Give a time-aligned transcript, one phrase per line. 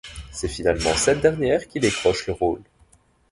[0.31, 2.63] C'est finalement cette dernière qui décroche le rôle.